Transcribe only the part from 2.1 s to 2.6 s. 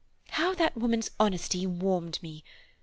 me!